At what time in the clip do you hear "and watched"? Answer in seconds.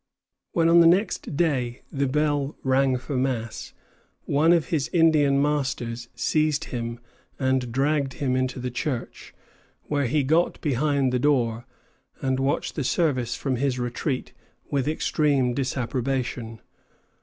12.19-12.73